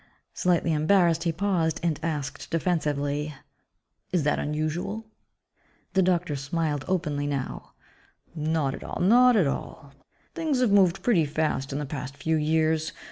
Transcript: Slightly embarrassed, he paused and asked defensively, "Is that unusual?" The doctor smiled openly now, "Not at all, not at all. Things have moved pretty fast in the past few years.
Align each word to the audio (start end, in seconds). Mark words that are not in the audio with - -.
Slightly 0.33 0.73
embarrassed, 0.73 1.25
he 1.25 1.31
paused 1.31 1.79
and 1.83 1.99
asked 2.01 2.49
defensively, 2.49 3.35
"Is 4.11 4.23
that 4.23 4.39
unusual?" 4.39 5.05
The 5.93 6.01
doctor 6.01 6.35
smiled 6.35 6.83
openly 6.87 7.27
now, 7.27 7.73
"Not 8.33 8.73
at 8.73 8.83
all, 8.83 8.99
not 8.99 9.35
at 9.35 9.45
all. 9.45 9.93
Things 10.33 10.59
have 10.59 10.71
moved 10.71 11.03
pretty 11.03 11.25
fast 11.27 11.71
in 11.71 11.77
the 11.77 11.85
past 11.85 12.17
few 12.17 12.35
years. 12.37 12.93